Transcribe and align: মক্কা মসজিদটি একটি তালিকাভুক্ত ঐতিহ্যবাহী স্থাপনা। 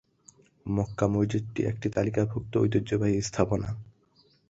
মক্কা 0.65 1.05
মসজিদটি 1.07 1.61
একটি 1.65 1.87
তালিকাভুক্ত 1.89 2.53
ঐতিহ্যবাহী 2.57 3.17
স্থাপনা। 3.21 3.69